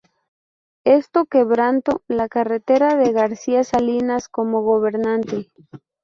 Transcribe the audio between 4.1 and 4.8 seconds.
como